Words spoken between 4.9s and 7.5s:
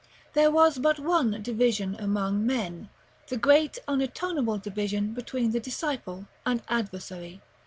between the disciple and adversary.